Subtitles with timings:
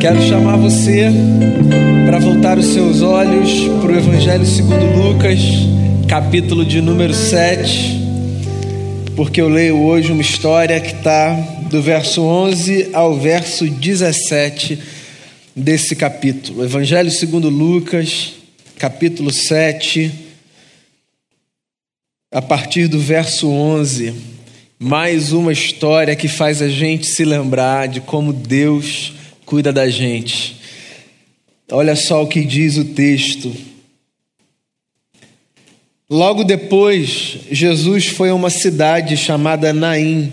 [0.00, 1.08] Quero chamar você
[2.06, 3.50] para voltar os seus olhos
[3.82, 5.40] para o Evangelho segundo Lucas,
[6.06, 7.98] capítulo de número 7,
[9.16, 11.34] porque eu leio hoje uma história que está
[11.68, 14.78] do verso 11 ao verso 17
[15.54, 16.64] desse capítulo.
[16.64, 18.34] Evangelho segundo Lucas,
[18.78, 20.12] capítulo 7,
[22.32, 24.14] a partir do verso 11.
[24.78, 29.17] Mais uma história que faz a gente se lembrar de como Deus
[29.48, 30.56] cuida da gente.
[31.72, 33.50] Olha só o que diz o texto.
[36.10, 40.30] Logo depois, Jesus foi a uma cidade chamada Naim,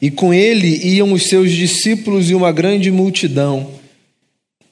[0.00, 3.68] e com ele iam os seus discípulos e uma grande multidão.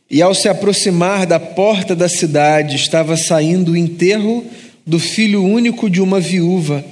[0.09, 4.47] E ao se aproximar da porta da cidade, estava saindo o enterro
[4.86, 6.84] do filho único de uma viúva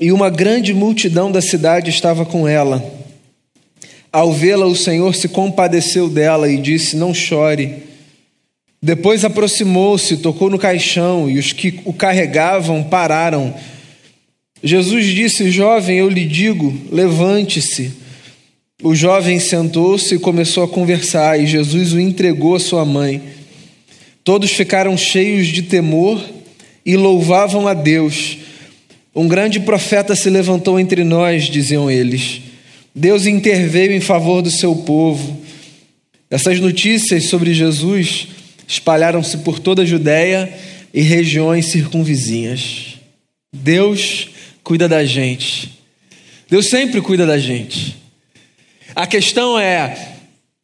[0.00, 2.99] e uma grande multidão da cidade estava com ela.
[4.12, 7.90] Ao vê-la, o Senhor se compadeceu dela e disse: Não chore.
[8.82, 13.54] Depois aproximou-se, tocou no caixão e os que o carregavam pararam.
[14.62, 17.92] Jesus disse: Jovem, eu lhe digo, levante-se.
[18.82, 23.20] O jovem sentou-se e começou a conversar, e Jesus o entregou à sua mãe.
[24.24, 26.22] Todos ficaram cheios de temor
[26.84, 28.38] e louvavam a Deus.
[29.14, 32.40] Um grande profeta se levantou entre nós, diziam eles.
[32.94, 35.40] Deus interveio em favor do seu povo.
[36.30, 38.28] Essas notícias sobre Jesus
[38.66, 40.52] espalharam-se por toda a Judéia
[40.92, 42.98] e regiões circunvizinhas.
[43.52, 44.28] Deus
[44.62, 45.78] cuida da gente.
[46.48, 47.96] Deus sempre cuida da gente.
[48.94, 50.16] A questão é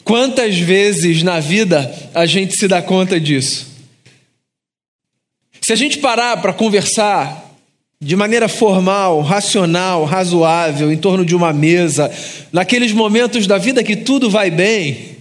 [0.05, 3.67] quantas vezes na vida a gente se dá conta disso.
[5.61, 7.45] Se a gente parar para conversar
[8.00, 12.12] de maneira formal, racional, razoável, em torno de uma mesa,
[12.52, 15.16] naqueles momentos da vida que tudo vai bem,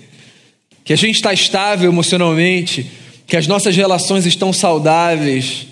[0.84, 2.86] que a gente está estável emocionalmente,
[3.26, 5.68] que as nossas relações estão saudáveis,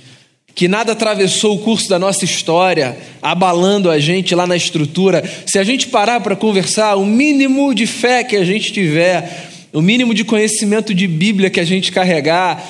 [0.56, 5.24] que nada atravessou o curso da nossa história, abalando a gente lá na estrutura.
[5.46, 9.82] Se a gente parar para conversar, o mínimo de fé que a gente tiver, o
[9.82, 12.66] mínimo de conhecimento de Bíblia que a gente carregar,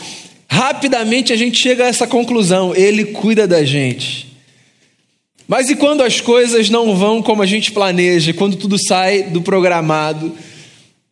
[0.53, 4.31] rapidamente a gente chega a essa conclusão: Ele cuida da gente.
[5.47, 9.41] Mas e quando as coisas não vão como a gente planeja, quando tudo sai do
[9.41, 10.31] programado?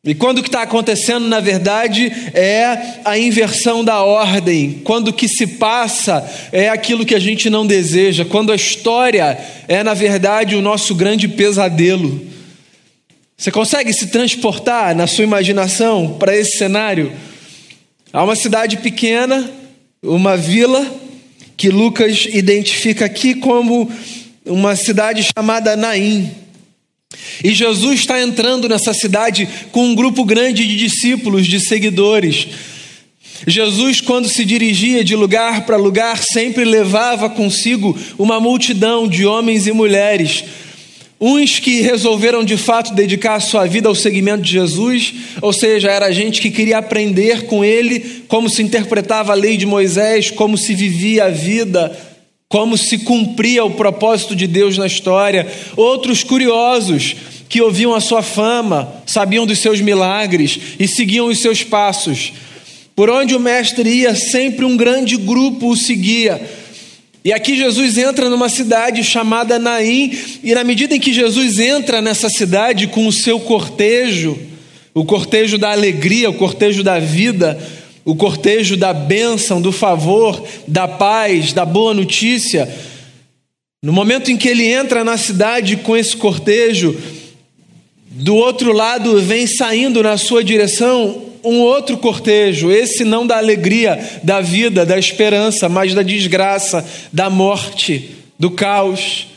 [0.03, 5.13] E quando o que está acontecendo, na verdade, é a inversão da ordem, quando o
[5.13, 9.37] que se passa é aquilo que a gente não deseja, quando a história
[9.67, 12.21] é, na verdade, o nosso grande pesadelo.
[13.37, 17.11] Você consegue se transportar na sua imaginação para esse cenário?
[18.13, 19.49] Há uma cidade pequena,
[20.03, 20.85] uma vila,
[21.55, 23.89] que Lucas identifica aqui como
[24.45, 26.29] uma cidade chamada Naim.
[27.41, 32.47] E Jesus está entrando nessa cidade com um grupo grande de discípulos, de seguidores.
[33.47, 39.67] Jesus, quando se dirigia de lugar para lugar, sempre levava consigo uma multidão de homens
[39.67, 40.43] e mulheres
[41.23, 45.91] Uns que resolveram de fato dedicar a sua vida ao seguimento de Jesus, ou seja,
[45.91, 50.57] era gente que queria aprender com ele como se interpretava a lei de Moisés, como
[50.57, 51.95] se vivia a vida,
[52.49, 55.47] como se cumpria o propósito de Deus na história.
[55.77, 57.15] Outros curiosos
[57.47, 62.33] que ouviam a sua fama, sabiam dos seus milagres e seguiam os seus passos.
[62.95, 66.41] Por onde o mestre ia, sempre um grande grupo o seguia
[67.23, 70.11] e aqui Jesus entra numa cidade chamada Naim,
[70.43, 74.37] e na medida em que Jesus entra nessa cidade com o seu cortejo,
[74.93, 77.59] o cortejo da alegria, o cortejo da vida,
[78.03, 82.67] o cortejo da bênção, do favor, da paz, da boa notícia,
[83.83, 86.95] no momento em que ele entra na cidade com esse cortejo,
[88.13, 93.97] do outro lado vem saindo na sua direção um outro cortejo, esse não da alegria,
[94.21, 99.27] da vida, da esperança, mas da desgraça, da morte, do caos.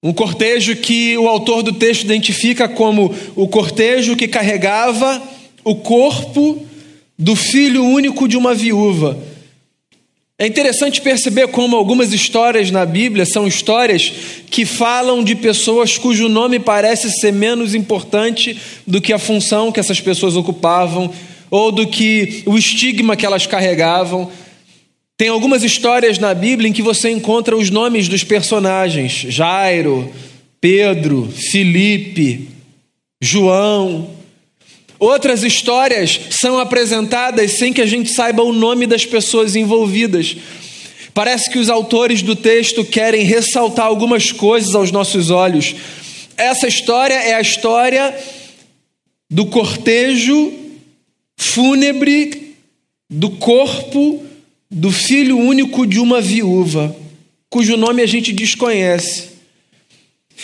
[0.00, 5.20] Um cortejo que o autor do texto identifica como o cortejo que carregava
[5.64, 6.64] o corpo
[7.18, 9.18] do filho único de uma viúva
[10.38, 14.12] é interessante perceber como algumas histórias na Bíblia são histórias
[14.50, 19.80] que falam de pessoas cujo nome parece ser menos importante do que a função que
[19.80, 21.10] essas pessoas ocupavam
[21.50, 24.30] ou do que o estigma que elas carregavam.
[25.16, 30.12] Tem algumas histórias na Bíblia em que você encontra os nomes dos personagens: Jairo,
[30.60, 32.50] Pedro, Filipe,
[33.22, 34.10] João,
[34.98, 40.36] Outras histórias são apresentadas sem que a gente saiba o nome das pessoas envolvidas.
[41.12, 45.74] Parece que os autores do texto querem ressaltar algumas coisas aos nossos olhos.
[46.36, 48.14] Essa história é a história
[49.30, 50.52] do cortejo
[51.36, 52.54] fúnebre
[53.08, 54.24] do corpo
[54.70, 56.94] do filho único de uma viúva,
[57.48, 59.35] cujo nome a gente desconhece.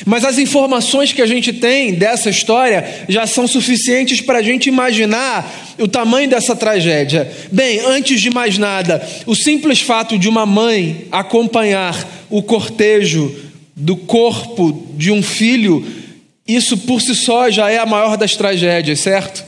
[0.06, 4.68] Mas as informações que a gente tem dessa história já são suficientes para a gente
[4.68, 7.30] imaginar o tamanho dessa tragédia.
[7.50, 13.34] Bem, antes de mais nada, o simples fato de uma mãe acompanhar o cortejo
[13.76, 15.86] do corpo de um filho,
[16.48, 19.44] isso por si só já é a maior das tragédias, certo?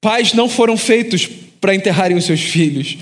[0.00, 1.28] Pais não foram feitos
[1.60, 2.96] para enterrarem os seus filhos.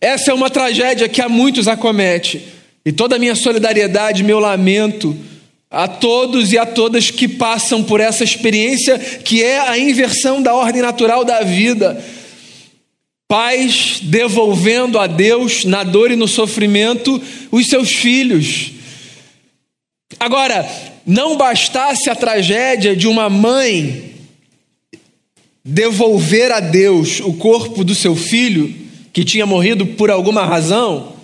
[0.00, 2.42] Essa é uma tragédia que a muitos acomete.
[2.84, 5.16] E toda a minha solidariedade, meu lamento
[5.70, 10.52] a todos e a todas que passam por essa experiência que é a inversão da
[10.52, 12.04] ordem natural da vida.
[13.28, 17.22] Pais devolvendo a Deus, na dor e no sofrimento,
[17.52, 18.72] os seus filhos.
[20.18, 20.68] Agora,
[21.06, 24.16] não bastasse a tragédia de uma mãe
[25.64, 28.74] devolver a Deus o corpo do seu filho,
[29.12, 31.19] que tinha morrido por alguma razão,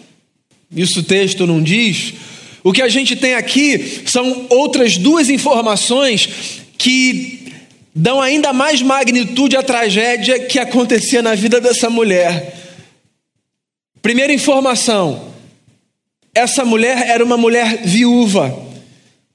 [0.74, 2.14] isso o texto não diz.
[2.64, 6.28] O que a gente tem aqui são outras duas informações
[6.76, 7.52] que
[7.94, 12.54] dão ainda mais magnitude à tragédia que acontecia na vida dessa mulher.
[14.02, 15.32] Primeira informação:
[16.34, 18.56] essa mulher era uma mulher viúva,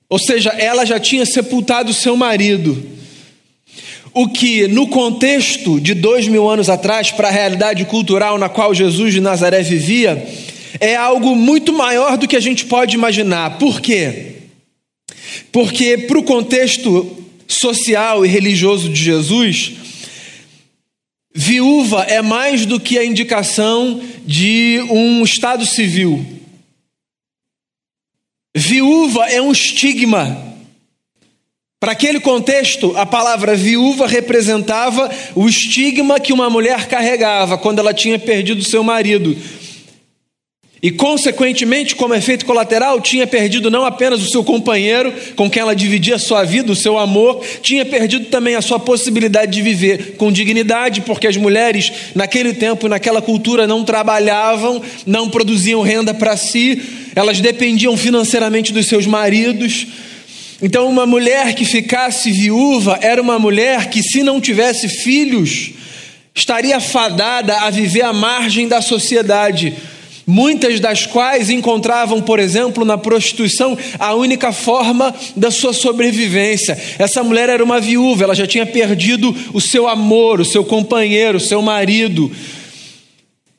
[0.10, 2.92] ou seja, ela já tinha sepultado seu marido.
[4.14, 8.76] O que, no contexto de dois mil anos atrás, para a realidade cultural na qual
[8.76, 10.22] Jesus de Nazaré vivia,
[10.82, 13.60] é algo muito maior do que a gente pode imaginar.
[13.60, 14.38] Por quê?
[15.52, 19.74] Porque, para o contexto social e religioso de Jesus,
[21.34, 26.26] viúva é mais do que a indicação de um estado civil.
[28.56, 30.50] Viúva é um estigma.
[31.80, 37.94] Para aquele contexto, a palavra viúva representava o estigma que uma mulher carregava quando ela
[37.94, 39.38] tinha perdido seu marido.
[40.84, 45.76] E, consequentemente, como efeito colateral, tinha perdido não apenas o seu companheiro com quem ela
[45.76, 50.32] dividia sua vida, o seu amor, tinha perdido também a sua possibilidade de viver com
[50.32, 56.82] dignidade, porque as mulheres, naquele tempo naquela cultura, não trabalhavam, não produziam renda para si,
[57.16, 59.86] elas dependiam financeiramente dos seus maridos.
[60.64, 65.74] Então, uma mulher que ficasse viúva era uma mulher que, se não tivesse filhos,
[66.34, 69.76] estaria fadada a viver à margem da sociedade
[70.26, 76.78] muitas das quais encontravam, por exemplo, na prostituição a única forma da sua sobrevivência.
[77.00, 81.38] Essa mulher era uma viúva, ela já tinha perdido o seu amor, o seu companheiro,
[81.38, 82.32] o seu marido.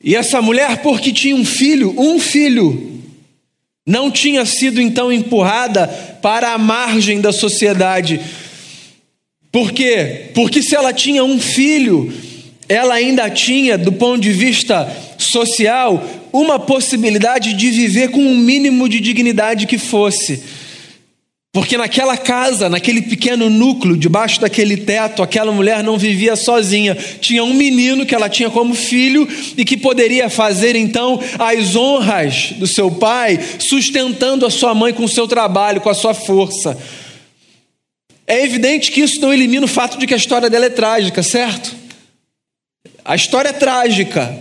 [0.03, 3.01] E essa mulher, porque tinha um filho, um filho,
[3.85, 5.87] não tinha sido então empurrada
[6.21, 8.19] para a margem da sociedade.
[9.51, 10.31] Por quê?
[10.33, 12.11] Porque se ela tinha um filho,
[12.67, 18.89] ela ainda tinha, do ponto de vista social, uma possibilidade de viver com um mínimo
[18.89, 20.41] de dignidade que fosse.
[21.53, 26.95] Porque naquela casa, naquele pequeno núcleo, debaixo daquele teto, aquela mulher não vivia sozinha.
[27.21, 32.53] Tinha um menino que ela tinha como filho e que poderia fazer então as honras
[32.57, 36.75] do seu pai, sustentando a sua mãe com o seu trabalho, com a sua força.
[38.25, 41.21] É evidente que isso não elimina o fato de que a história dela é trágica,
[41.21, 41.75] certo?
[43.05, 44.35] A história é trágica,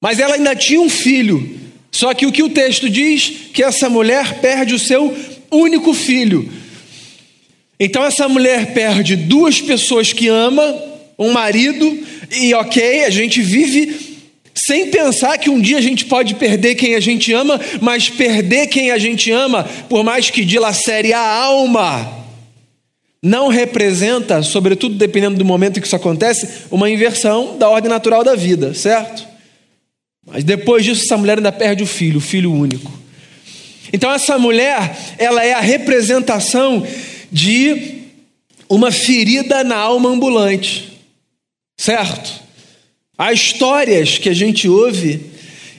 [0.00, 1.58] mas ela ainda tinha um filho.
[1.90, 5.16] Só que o que o texto diz que essa mulher perde o seu
[5.50, 6.50] único filho.
[7.80, 10.74] Então essa mulher perde duas pessoas que ama,
[11.18, 11.98] um marido,
[12.36, 14.18] e ok, a gente vive
[14.54, 18.66] sem pensar que um dia a gente pode perder quem a gente ama, mas perder
[18.66, 22.26] quem a gente ama, por mais que dilacere a alma,
[23.22, 28.24] não representa, sobretudo dependendo do momento em que isso acontece, uma inversão da ordem natural
[28.24, 29.27] da vida, certo?
[30.30, 32.92] Mas depois disso, essa mulher ainda perde o filho, o filho único.
[33.92, 36.86] Então, essa mulher, ela é a representação
[37.32, 38.02] de
[38.68, 40.92] uma ferida na alma ambulante,
[41.76, 42.42] certo?
[43.16, 45.27] Há histórias que a gente ouve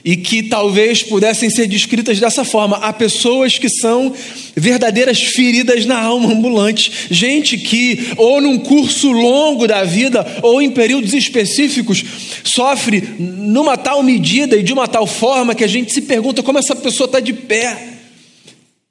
[0.04, 2.76] e que talvez pudessem ser descritas dessa forma.
[2.78, 4.12] Há pessoas que são
[4.56, 10.70] verdadeiras feridas na alma ambulante, gente que, ou num curso longo da vida, ou em
[10.70, 12.04] períodos específicos,
[12.44, 16.58] sofre numa tal medida e de uma tal forma que a gente se pergunta como
[16.58, 17.76] essa pessoa está de pé,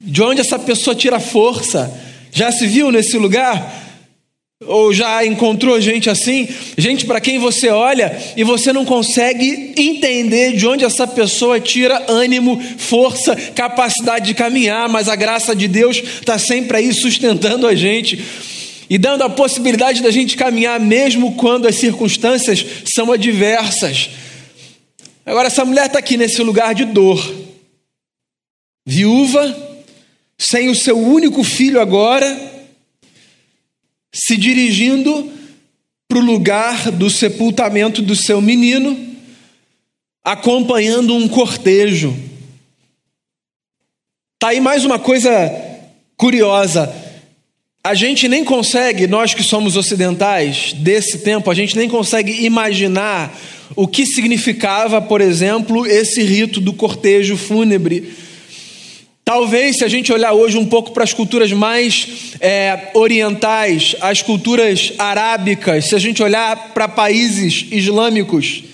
[0.00, 1.92] de onde essa pessoa tira força.
[2.32, 3.89] Já se viu nesse lugar?
[4.66, 6.46] Ou já encontrou gente assim?
[6.76, 12.04] Gente para quem você olha e você não consegue entender de onde essa pessoa tira
[12.08, 17.74] ânimo, força, capacidade de caminhar, mas a graça de Deus está sempre aí sustentando a
[17.74, 18.22] gente.
[18.90, 24.10] e dando a possibilidade da gente caminhar mesmo quando as circunstâncias são adversas.
[25.24, 27.34] Agora, essa mulher está aqui nesse lugar de dor,
[28.84, 29.56] viúva,
[30.36, 32.49] sem o seu único filho agora,
[34.12, 35.30] se dirigindo
[36.08, 38.98] para o lugar do sepultamento do seu menino,
[40.24, 42.16] acompanhando um cortejo.
[44.34, 45.30] Está aí mais uma coisa
[46.16, 46.92] curiosa.
[47.84, 53.38] A gente nem consegue, nós que somos ocidentais desse tempo, a gente nem consegue imaginar
[53.76, 58.12] o que significava, por exemplo, esse rito do cortejo fúnebre.
[59.32, 64.20] Talvez, se a gente olhar hoje um pouco para as culturas mais é, orientais, as
[64.20, 68.64] culturas arábicas, se a gente olhar para países islâmicos,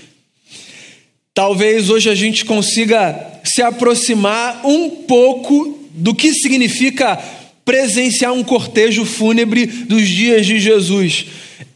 [1.34, 7.22] talvez hoje a gente consiga se aproximar um pouco do que significa
[7.62, 11.26] presenciar um cortejo fúnebre dos dias de Jesus.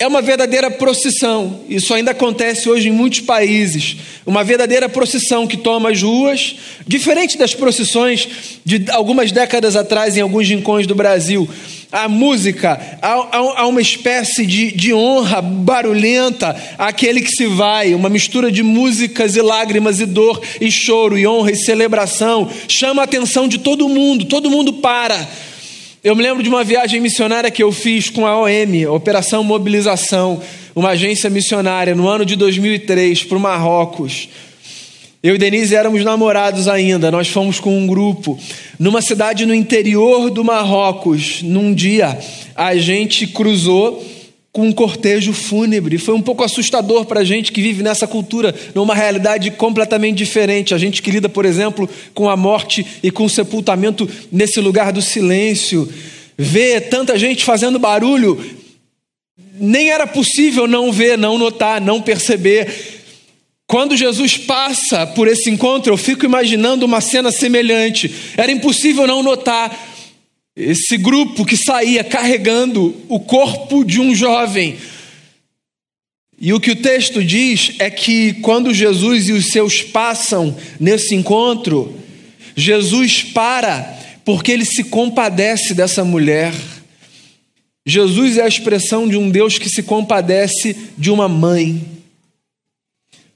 [0.00, 3.98] É uma verdadeira procissão, isso ainda acontece hoje em muitos países.
[4.24, 8.26] Uma verdadeira procissão que toma as ruas, diferente das procissões
[8.64, 11.46] de algumas décadas atrás em alguns rincões do Brasil.
[11.92, 18.50] A música, há, uma espécie de, de honra barulhenta àquele que se vai, uma mistura
[18.50, 23.46] de músicas e lágrimas e dor e choro e honra e celebração, chama a atenção
[23.46, 25.28] de todo mundo, todo mundo para
[26.02, 30.40] eu me lembro de uma viagem missionária que eu fiz com a OM, Operação Mobilização,
[30.74, 34.30] uma agência missionária, no ano de 2003, para o Marrocos.
[35.22, 38.38] Eu e Denise éramos namorados ainda, nós fomos com um grupo.
[38.78, 42.18] Numa cidade no interior do Marrocos, num dia,
[42.56, 44.02] a gente cruzou
[44.52, 45.98] com um cortejo fúnebre.
[45.98, 50.74] Foi um pouco assustador para a gente que vive nessa cultura, numa realidade completamente diferente.
[50.74, 54.92] A gente que lida, por exemplo, com a morte e com o sepultamento nesse lugar
[54.92, 55.88] do silêncio,
[56.36, 58.44] vê tanta gente fazendo barulho,
[59.54, 62.98] nem era possível não ver, não notar, não perceber.
[63.68, 68.12] Quando Jesus passa por esse encontro, eu fico imaginando uma cena semelhante.
[68.36, 69.89] Era impossível não notar
[70.56, 74.76] esse grupo que saía carregando o corpo de um jovem.
[76.40, 81.14] E o que o texto diz é que quando Jesus e os seus passam nesse
[81.14, 81.94] encontro,
[82.56, 86.54] Jesus para, porque ele se compadece dessa mulher.
[87.86, 91.86] Jesus é a expressão de um Deus que se compadece de uma mãe.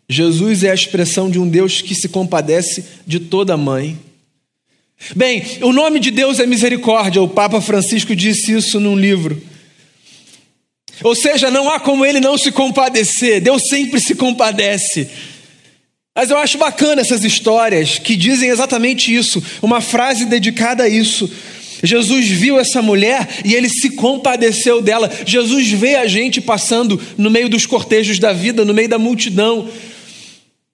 [0.08, 3.98] Jesus é a expressão de um Deus que se compadece de toda mãe.
[5.14, 9.40] Bem, o nome de Deus é misericórdia, o Papa Francisco disse isso num livro.
[11.02, 15.10] Ou seja, não há como ele não se compadecer, Deus sempre se compadece.
[16.16, 21.30] Mas eu acho bacana essas histórias que dizem exatamente isso, uma frase dedicada a isso.
[21.82, 25.10] Jesus viu essa mulher e ele se compadeceu dela.
[25.26, 29.68] Jesus vê a gente passando no meio dos cortejos da vida, no meio da multidão.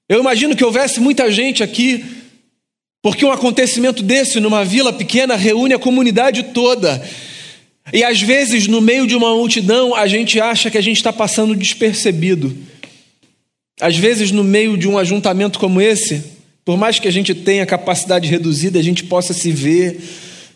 [0.09, 2.05] Eu imagino que houvesse muita gente aqui
[3.02, 7.02] porque um acontecimento desse numa vila pequena reúne a comunidade toda.
[7.92, 11.12] E às vezes, no meio de uma multidão, a gente acha que a gente está
[11.12, 12.54] passando despercebido.
[13.80, 16.23] Às vezes, no meio de um ajuntamento como esse,
[16.64, 19.99] por mais que a gente tenha capacidade reduzida, a gente possa se ver.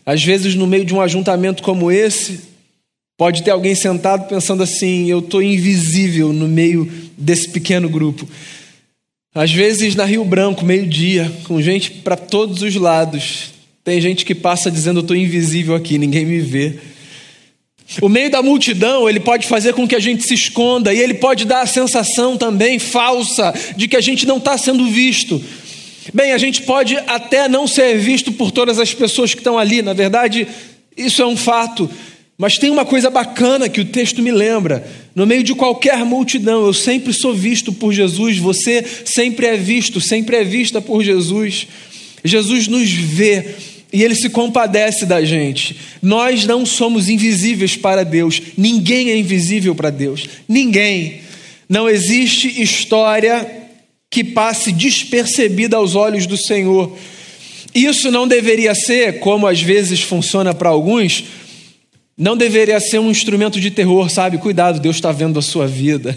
[0.05, 2.41] Às vezes, no meio de um ajuntamento como esse,
[3.17, 8.29] pode ter alguém sentado pensando assim: eu estou invisível no meio desse pequeno grupo.
[9.35, 13.53] Às vezes na Rio Branco, meio-dia, com gente para todos os lados.
[13.83, 16.79] Tem gente que passa dizendo: Eu estou invisível aqui, ninguém me vê.
[18.01, 21.15] O meio da multidão, ele pode fazer com que a gente se esconda, e ele
[21.15, 25.43] pode dar a sensação também falsa de que a gente não está sendo visto.
[26.13, 29.83] Bem, a gente pode até não ser visto por todas as pessoas que estão ali,
[29.83, 30.47] na verdade,
[30.97, 31.91] isso é um fato.
[32.37, 34.85] Mas tem uma coisa bacana que o texto me lembra.
[35.15, 40.01] No meio de qualquer multidão, eu sempre sou visto por Jesus, você sempre é visto,
[40.01, 41.69] sempre é vista por Jesus.
[42.25, 43.55] Jesus nos vê
[43.93, 45.77] e ele se compadece da gente.
[46.03, 51.21] Nós não somos invisíveis para Deus, ninguém é invisível para Deus, ninguém.
[51.69, 53.47] Não existe história
[54.11, 56.97] que passe despercebida aos olhos do Senhor.
[57.73, 61.25] Isso não deveria ser, como às vezes funciona para alguns,
[62.17, 64.39] não deveria ser um instrumento de terror, sabe?
[64.39, 66.17] Cuidado, Deus está vendo a sua vida.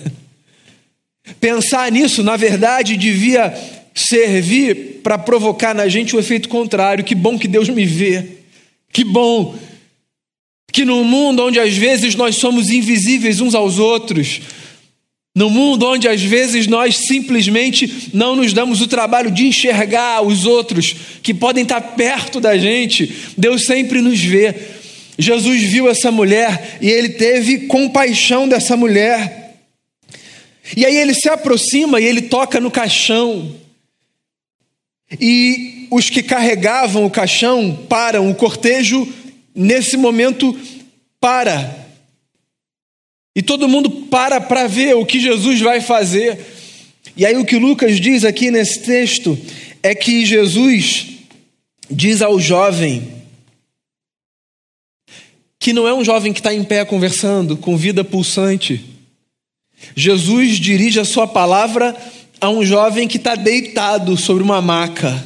[1.39, 3.53] Pensar nisso, na verdade, devia
[3.93, 7.03] servir para provocar na gente o efeito contrário.
[7.03, 8.25] Que bom que Deus me vê.
[8.91, 9.55] Que bom
[10.71, 14.41] que no mundo onde às vezes nós somos invisíveis uns aos outros,
[15.35, 20.45] no mundo onde às vezes nós simplesmente não nos damos o trabalho de enxergar os
[20.45, 24.53] outros que podem estar perto da gente, Deus sempre nos vê.
[25.17, 29.55] Jesus viu essa mulher e ele teve compaixão dessa mulher.
[30.75, 33.55] E aí ele se aproxima e ele toca no caixão.
[35.19, 39.07] E os que carregavam o caixão param, o cortejo
[39.55, 40.57] nesse momento
[41.19, 41.87] para.
[43.35, 46.39] E todo mundo para para ver o que Jesus vai fazer.
[47.15, 49.37] E aí o que Lucas diz aqui nesse texto
[49.81, 51.07] é que Jesus
[51.89, 53.16] diz ao jovem
[55.59, 58.83] que não é um jovem que está em pé conversando, com vida pulsante.
[59.95, 61.95] Jesus dirige a sua palavra
[62.39, 65.25] a um jovem que está deitado sobre uma maca.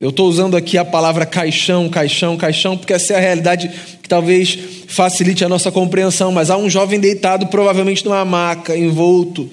[0.00, 3.68] Eu estou usando aqui a palavra caixão, caixão, caixão, porque essa é a realidade
[4.00, 9.50] que talvez facilite a nossa compreensão, mas há um jovem deitado, provavelmente numa maca, envolto,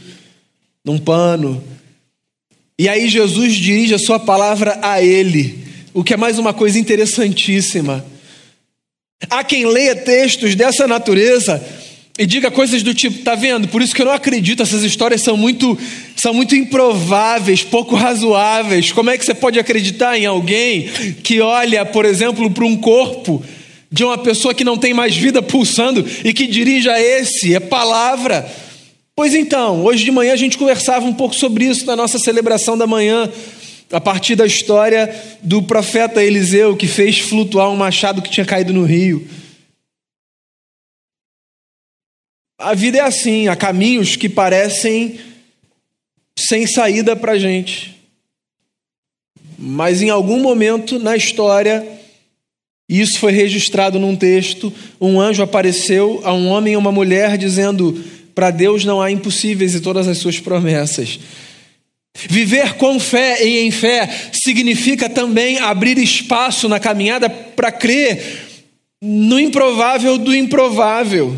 [0.83, 1.63] num pano.
[2.77, 6.77] E aí Jesus dirige a sua palavra a ele, o que é mais uma coisa
[6.77, 8.05] interessantíssima.
[9.29, 11.63] Há quem leia textos dessa natureza
[12.17, 13.67] e diga coisas do tipo, tá vendo?
[13.67, 15.77] Por isso que eu não acredito, essas histórias são muito
[16.15, 18.91] são muito improváveis, pouco razoáveis.
[18.91, 20.89] Como é que você pode acreditar em alguém
[21.23, 23.43] que olha, por exemplo, para um corpo
[23.91, 27.53] de uma pessoa que não tem mais vida pulsando e que dirige a esse?
[27.53, 28.49] É palavra.
[29.15, 32.77] Pois então, hoje de manhã a gente conversava um pouco sobre isso na nossa celebração
[32.77, 33.29] da manhã,
[33.91, 38.73] a partir da história do profeta Eliseu que fez flutuar um machado que tinha caído
[38.73, 39.27] no rio.
[42.57, 45.19] A vida é assim, há caminhos que parecem
[46.37, 47.95] sem saída para a gente.
[49.57, 51.85] Mas em algum momento na história,
[52.87, 58.03] isso foi registrado num texto, um anjo apareceu a um homem e uma mulher dizendo:
[58.33, 61.19] Para Deus não há impossíveis e todas as suas promessas.
[62.15, 68.45] Viver com fé e em fé significa também abrir espaço na caminhada para crer
[69.03, 71.37] no improvável do improvável.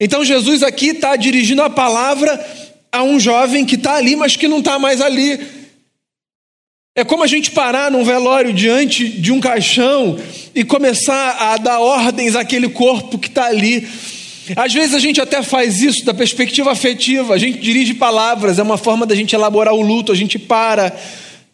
[0.00, 2.44] Então Jesus aqui está dirigindo a palavra
[2.92, 5.40] a um jovem que está ali, mas que não está mais ali.
[6.96, 10.16] É como a gente parar num velório diante de um caixão
[10.54, 13.88] e começar a dar ordens àquele corpo que está ali.
[14.56, 18.62] Às vezes a gente até faz isso da perspectiva afetiva, a gente dirige palavras, é
[18.62, 20.94] uma forma da gente elaborar o luto, a gente para,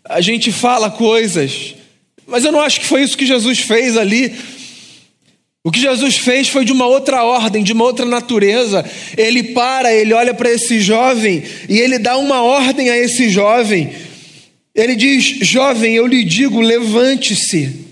[0.04, 1.74] a gente fala coisas.
[2.26, 4.34] Mas eu não acho que foi isso que Jesus fez ali.
[5.62, 8.84] O que Jesus fez foi de uma outra ordem, de uma outra natureza.
[9.16, 13.90] Ele para, ele olha para esse jovem e ele dá uma ordem a esse jovem.
[14.74, 17.89] Ele diz: Jovem, eu lhe digo, levante-se.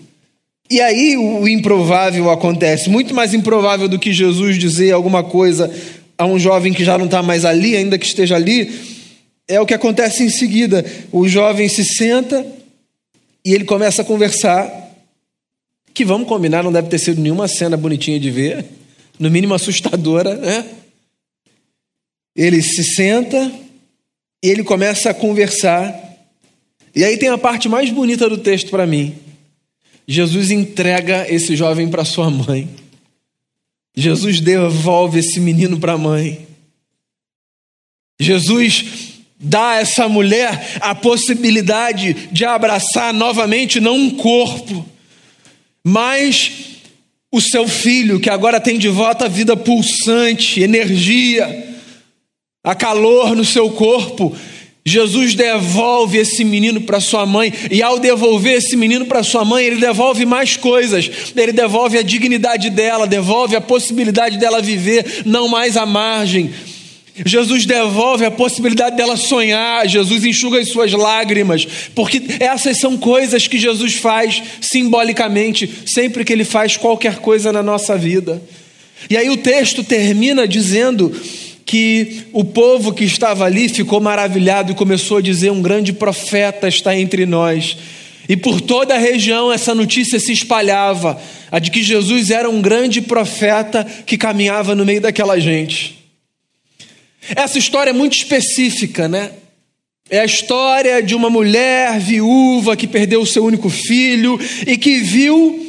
[0.70, 5.72] E aí o improvável acontece, muito mais improvável do que Jesus dizer alguma coisa
[6.18, 8.70] a um jovem que já não está mais ali, ainda que esteja ali,
[9.46, 10.84] é o que acontece em seguida.
[11.10, 12.44] O jovem se senta
[13.44, 14.70] e ele começa a conversar
[15.94, 18.64] que vamos combinar, não deve ter sido nenhuma cena bonitinha de ver,
[19.18, 20.64] no mínimo assustadora, né?
[22.36, 23.50] Ele se senta
[24.44, 25.92] e ele começa a conversar.
[26.94, 29.16] E aí tem a parte mais bonita do texto para mim.
[30.10, 32.66] Jesus entrega esse jovem para sua mãe.
[33.94, 36.46] Jesus devolve esse menino para a mãe.
[38.18, 44.86] Jesus dá a essa mulher a possibilidade de abraçar novamente não um corpo,
[45.84, 46.52] mas
[47.30, 51.76] o seu filho, que agora tem de volta a vida pulsante, energia,
[52.64, 54.34] a calor no seu corpo,
[54.88, 59.64] Jesus devolve esse menino para sua mãe, e ao devolver esse menino para sua mãe,
[59.64, 61.10] ele devolve mais coisas.
[61.36, 66.50] Ele devolve a dignidade dela, devolve a possibilidade dela viver não mais à margem,
[67.24, 73.46] Jesus devolve a possibilidade dela sonhar, Jesus enxuga as suas lágrimas, porque essas são coisas
[73.46, 78.42] que Jesus faz simbolicamente sempre que ele faz qualquer coisa na nossa vida.
[79.08, 81.14] E aí o texto termina dizendo
[81.68, 86.66] que o povo que estava ali ficou maravilhado e começou a dizer: Um grande profeta
[86.66, 87.76] está entre nós.
[88.26, 91.20] E por toda a região essa notícia se espalhava,
[91.52, 95.98] a de que Jesus era um grande profeta que caminhava no meio daquela gente.
[97.36, 99.32] Essa história é muito específica, né?
[100.08, 105.00] É a história de uma mulher viúva que perdeu o seu único filho e que
[105.00, 105.66] viu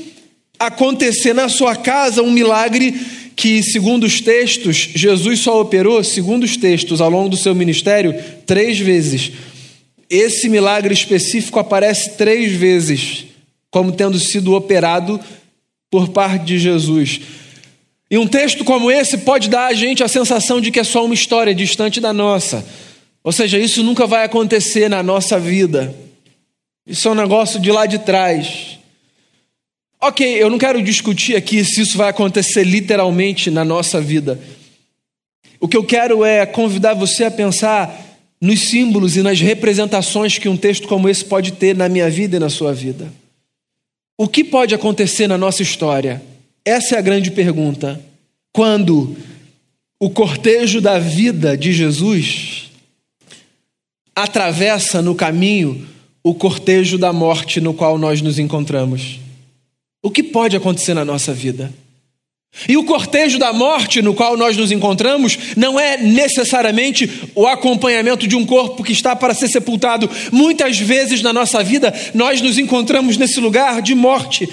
[0.57, 2.93] acontecer na sua casa um milagre
[3.39, 8.13] que, segundo os textos, Jesus só operou, segundo os textos, ao longo do seu ministério,
[8.45, 9.32] três vezes.
[10.10, 13.28] Esse milagre específico aparece três vezes
[13.71, 15.17] como tendo sido operado
[15.89, 17.21] por parte de Jesus.
[18.12, 21.06] E um texto como esse pode dar a gente a sensação de que é só
[21.06, 22.65] uma história distante da nossa.
[23.23, 25.95] Ou seja, isso nunca vai acontecer na nossa vida.
[26.86, 28.79] Isso é um negócio de lá de trás.
[30.01, 34.39] Ok, eu não quero discutir aqui se isso vai acontecer literalmente na nossa vida.
[35.59, 38.07] O que eu quero é convidar você a pensar
[38.39, 42.38] nos símbolos e nas representações que um texto como esse pode ter na minha vida
[42.38, 43.12] e na sua vida.
[44.17, 46.21] O que pode acontecer na nossa história?
[46.63, 47.99] Essa é a grande pergunta.
[48.53, 49.17] Quando
[49.99, 52.71] o cortejo da vida de Jesus
[54.15, 55.85] atravessa no caminho
[56.23, 59.19] o cortejo da morte no qual nós nos encontramos.
[60.01, 61.73] O que pode acontecer na nossa vida?
[62.67, 68.27] E o cortejo da morte no qual nós nos encontramos não é necessariamente o acompanhamento
[68.27, 70.09] de um corpo que está para ser sepultado.
[70.31, 74.49] Muitas vezes na nossa vida nós nos encontramos nesse lugar de morte.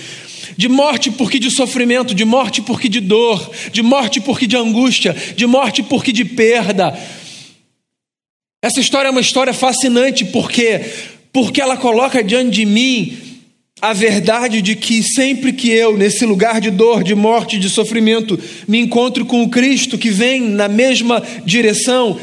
[0.57, 5.15] De morte porque de sofrimento, de morte porque de dor, de morte porque de angústia,
[5.35, 6.99] de morte porque de perda.
[8.63, 10.85] Essa história é uma história fascinante porque
[11.33, 13.36] porque ela coloca diante de mim
[13.81, 18.39] a verdade de que sempre que eu, nesse lugar de dor, de morte, de sofrimento,
[18.67, 22.19] me encontro com o Cristo que vem na mesma direção,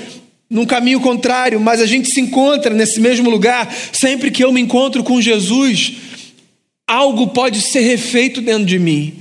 [0.50, 4.62] num caminho contrário, mas a gente se encontra nesse mesmo lugar, sempre que eu me
[4.62, 5.94] encontro com Jesus,
[6.88, 9.14] algo pode ser refeito dentro de mim,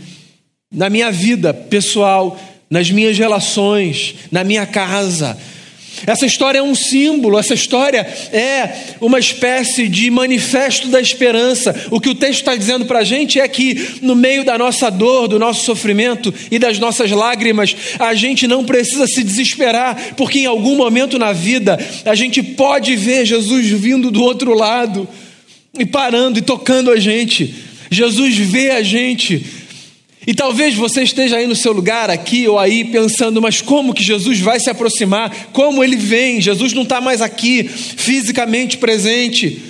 [0.73, 2.41] na minha vida pessoal,
[2.71, 5.39] nas minhas relações, na minha casa,
[6.07, 8.01] essa história é um símbolo, essa história
[8.33, 11.75] é uma espécie de manifesto da esperança.
[11.91, 14.91] O que o texto está dizendo para a gente é que, no meio da nossa
[14.91, 20.41] dor, do nosso sofrimento e das nossas lágrimas, a gente não precisa se desesperar, porque
[20.41, 25.09] em algum momento na vida a gente pode ver Jesus vindo do outro lado
[25.79, 27.55] e parando e tocando a gente.
[27.91, 29.45] Jesus vê a gente
[30.27, 34.05] e talvez você esteja aí no seu lugar, aqui ou aí, pensando, mas como que
[34.05, 35.49] Jesus vai se aproximar?
[35.53, 36.41] Como ele vem?
[36.41, 39.61] Jesus não está mais aqui, fisicamente presente.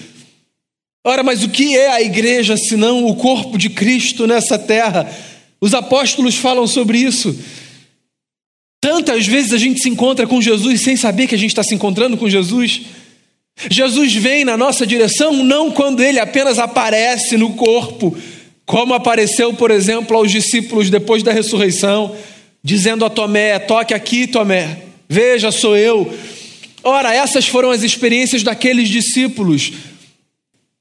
[1.04, 5.10] Ora, mas o que é a igreja senão o corpo de Cristo nessa terra?
[5.60, 7.36] Os apóstolos falam sobre isso.
[8.80, 11.74] Tantas vezes a gente se encontra com Jesus sem saber que a gente está se
[11.74, 12.82] encontrando com Jesus.
[13.70, 18.16] Jesus vem na nossa direção não quando ele apenas aparece no corpo,
[18.64, 22.16] como apareceu, por exemplo, aos discípulos depois da ressurreição,
[22.62, 26.12] dizendo a Tomé: Toque aqui, Tomé, veja, sou eu.
[26.85, 29.72] Ora, essas foram as experiências daqueles discípulos.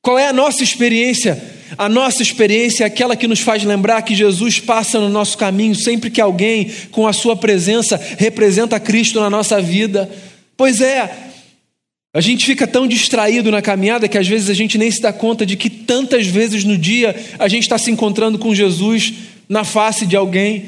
[0.01, 1.41] Qual é a nossa experiência?
[1.77, 5.75] A nossa experiência é aquela que nos faz lembrar que Jesus passa no nosso caminho
[5.75, 10.09] sempre que alguém, com a sua presença, representa Cristo na nossa vida.
[10.57, 11.09] Pois é,
[12.13, 15.13] a gente fica tão distraído na caminhada que às vezes a gente nem se dá
[15.13, 19.13] conta de que tantas vezes no dia a gente está se encontrando com Jesus
[19.47, 20.65] na face de alguém,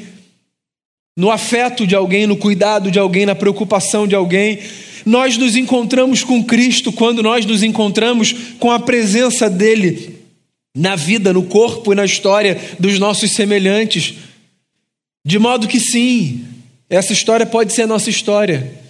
[1.16, 4.58] no afeto de alguém, no cuidado de alguém, na preocupação de alguém.
[5.04, 10.18] Nós nos encontramos com Cristo quando nós nos encontramos com a presença dEle
[10.74, 14.14] na vida, no corpo e na história dos nossos semelhantes.
[15.26, 16.42] De modo que sim,
[16.88, 18.83] essa história pode ser a nossa história.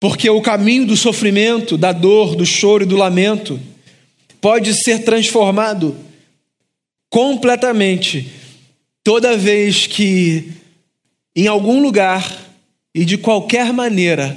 [0.00, 3.60] Porque o caminho do sofrimento, da dor, do choro e do lamento
[4.40, 5.96] pode ser transformado
[7.10, 8.30] completamente
[9.02, 10.52] toda vez que,
[11.34, 12.46] em algum lugar
[12.94, 14.36] e de qualquer maneira,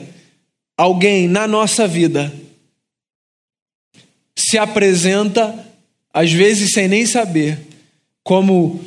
[0.77, 2.33] alguém na nossa vida
[4.35, 5.67] se apresenta,
[6.13, 7.59] às vezes sem nem saber,
[8.23, 8.83] como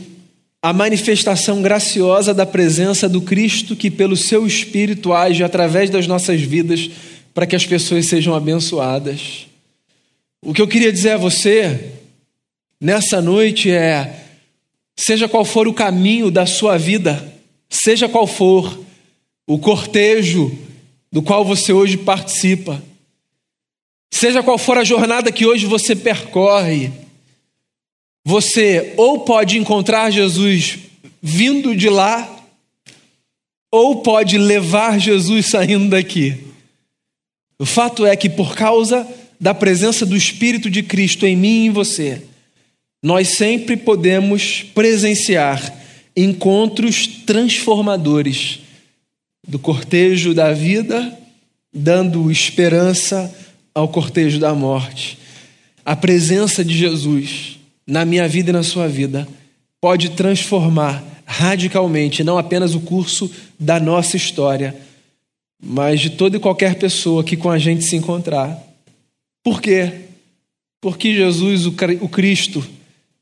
[0.64, 6.40] a manifestação graciosa da presença do Cristo que, pelo seu Espírito, age através das nossas
[6.40, 6.90] vidas
[7.34, 9.46] para que as pessoas sejam abençoadas.
[10.40, 11.90] O que eu queria dizer a você
[12.80, 14.24] nessa noite é:
[14.96, 17.30] seja qual for o caminho da sua vida,
[17.68, 18.80] seja qual for
[19.46, 20.50] o cortejo
[21.12, 22.82] do qual você hoje participa,
[24.10, 26.90] seja qual for a jornada que hoje você percorre,
[28.24, 30.78] você ou pode encontrar Jesus
[31.20, 32.30] vindo de lá,
[33.70, 36.38] ou pode levar Jesus saindo daqui.
[37.58, 39.06] O fato é que, por causa
[39.40, 42.22] da presença do Espírito de Cristo em mim e em você,
[43.02, 45.76] nós sempre podemos presenciar
[46.16, 48.60] encontros transformadores
[49.46, 51.18] do cortejo da vida,
[51.72, 53.34] dando esperança
[53.74, 55.18] ao cortejo da morte.
[55.84, 59.26] A presença de Jesus na minha vida e na sua vida
[59.80, 64.74] pode transformar radicalmente não apenas o curso da nossa história,
[65.62, 68.58] mas de toda e qualquer pessoa que com a gente se encontrar.
[69.42, 69.92] Por quê?
[70.80, 72.64] Porque Jesus, o Cristo,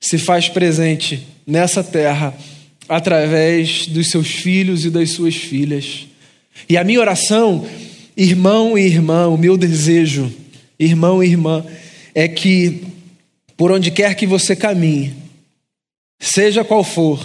[0.00, 2.34] se faz presente nessa terra
[2.88, 6.06] através dos seus filhos e das suas filhas.
[6.68, 7.66] E a minha oração,
[8.16, 10.32] irmão e irmã, o meu desejo,
[10.78, 11.64] irmão e irmã,
[12.14, 12.91] é que
[13.62, 15.14] por onde quer que você caminhe,
[16.18, 17.24] seja qual for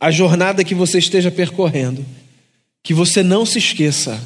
[0.00, 2.04] a jornada que você esteja percorrendo,
[2.82, 4.20] que você não se esqueça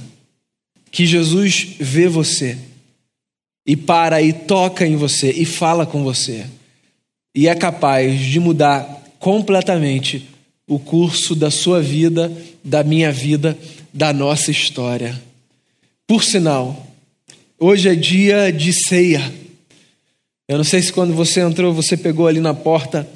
[0.91, 2.57] que Jesus vê você
[3.67, 6.47] e para e toca em você e fala com você
[7.35, 10.27] e é capaz de mudar completamente
[10.67, 12.33] o curso da sua vida,
[12.65, 13.55] da minha vida,
[13.93, 15.23] da nossa história.
[16.07, 16.87] Por sinal,
[17.61, 19.47] hoje é dia de ceia.
[20.49, 23.07] Eu não sei se quando você entrou, você pegou ali na porta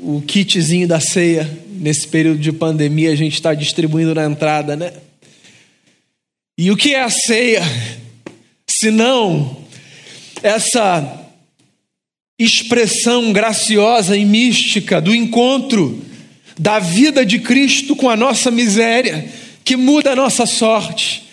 [0.00, 1.58] o kitzinho da ceia.
[1.72, 4.92] Nesse período de pandemia, a gente está distribuindo na entrada, né?
[6.56, 7.62] E o que é a ceia?
[8.70, 9.56] Se não
[10.40, 11.26] essa
[12.38, 16.00] expressão graciosa e mística do encontro
[16.56, 19.28] da vida de Cristo com a nossa miséria,
[19.64, 21.24] que muda a nossa sorte.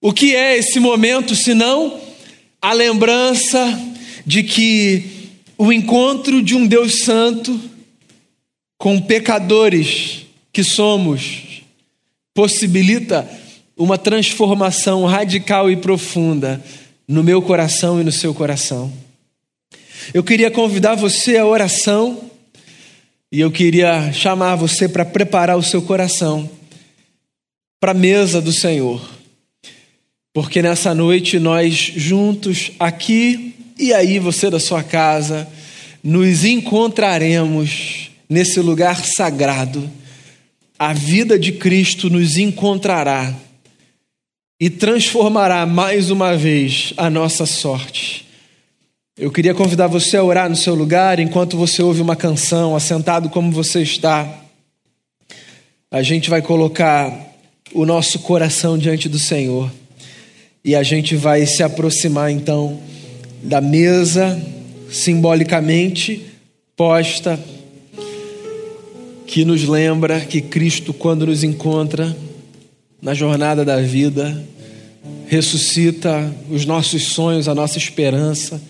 [0.00, 2.00] O que é esse momento senão
[2.62, 3.88] a lembrança
[4.28, 7.58] de que o encontro de um Deus Santo
[8.76, 11.62] com pecadores que somos
[12.34, 13.26] possibilita
[13.74, 16.62] uma transformação radical e profunda
[17.08, 18.92] no meu coração e no seu coração.
[20.12, 22.30] Eu queria convidar você à oração
[23.32, 26.50] e eu queria chamar você para preparar o seu coração
[27.80, 29.00] para a mesa do Senhor.
[30.34, 35.48] Porque nessa noite nós juntos aqui e aí você da sua casa
[36.02, 39.88] nos encontraremos nesse lugar sagrado.
[40.78, 43.34] A vida de Cristo nos encontrará
[44.60, 48.26] e transformará mais uma vez a nossa sorte.
[49.16, 53.28] Eu queria convidar você a orar no seu lugar enquanto você ouve uma canção, assentado
[53.28, 54.42] como você está.
[55.90, 57.12] A gente vai colocar
[57.72, 59.70] o nosso coração diante do Senhor
[60.64, 62.80] e a gente vai se aproximar então
[63.42, 64.40] da mesa
[64.90, 66.24] simbolicamente
[66.76, 67.38] posta
[69.26, 72.16] que nos lembra que Cristo, quando nos encontra,
[73.00, 74.44] na jornada da vida,
[75.26, 78.60] ressuscita os nossos sonhos, a nossa esperança,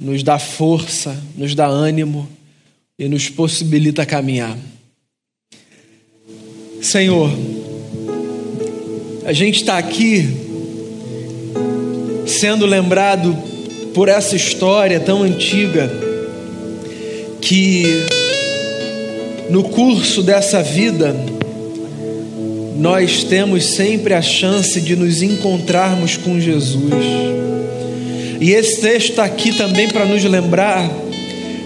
[0.00, 2.28] nos dá força, nos dá ânimo
[2.98, 4.56] e nos possibilita caminhar.
[6.80, 7.30] Senhor,
[9.26, 10.26] a gente está aqui
[12.26, 13.49] sendo lembrado
[13.94, 15.90] por essa história tão antiga
[17.40, 17.84] que
[19.50, 21.14] no curso dessa vida
[22.76, 26.90] nós temos sempre a chance de nos encontrarmos com Jesus.
[28.40, 30.90] E esse texto está aqui também para nos lembrar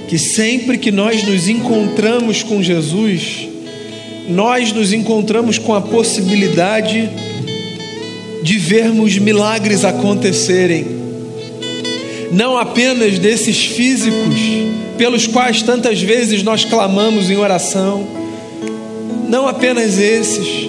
[0.08, 3.48] que sempre que nós nos encontramos com Jesus,
[4.28, 7.08] nós nos encontramos com a possibilidade
[8.42, 11.04] de vermos milagres acontecerem,
[12.35, 14.35] não apenas desses físicos
[14.99, 18.05] pelos quais tantas vezes nós clamamos em oração,
[19.29, 20.68] não apenas esses,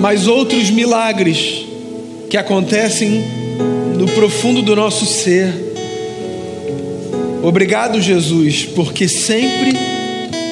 [0.00, 1.66] mas outros milagres
[2.30, 3.22] que acontecem
[3.98, 5.52] no profundo do nosso ser.
[7.42, 9.74] Obrigado, Jesus, porque sempre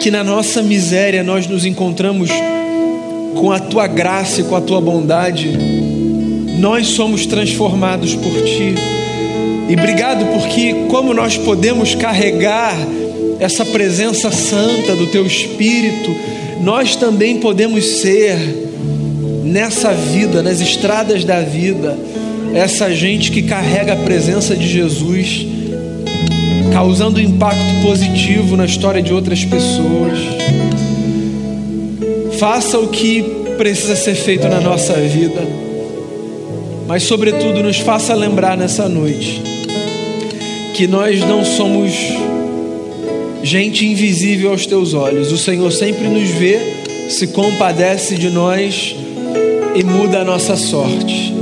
[0.03, 2.29] que na nossa miséria nós nos encontramos
[3.35, 5.49] com a tua graça e com a tua bondade,
[6.59, 9.02] nós somos transformados por ti.
[9.69, 12.77] E obrigado porque, como nós podemos carregar
[13.39, 16.15] essa presença santa do teu Espírito,
[16.61, 18.37] nós também podemos ser
[19.45, 21.97] nessa vida, nas estradas da vida,
[22.55, 25.47] essa gente que carrega a presença de Jesus,
[26.73, 30.19] causando impacto positivo na história de outras pessoas.
[32.39, 33.23] Faça o que
[33.57, 35.43] precisa ser feito na nossa vida,
[36.87, 39.52] mas, sobretudo, nos faça lembrar nessa noite
[40.75, 41.93] que nós não somos
[43.43, 45.33] gente invisível aos teus olhos.
[45.33, 46.59] O Senhor sempre nos vê,
[47.09, 48.97] se compadece de nós
[49.75, 51.35] e muda a nossa sorte.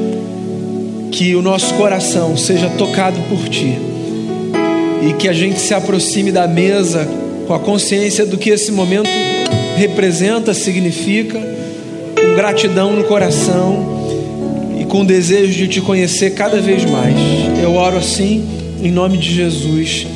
[1.13, 3.77] Que o nosso coração seja tocado por Ti
[5.03, 7.09] e que a gente se aproxime da mesa
[7.47, 9.09] com a consciência do que esse momento
[9.77, 11.41] representa, significa,
[12.15, 17.17] com gratidão no coração e com desejo de Te conhecer cada vez mais.
[17.63, 20.07] Eu oro assim, em nome de Jesus.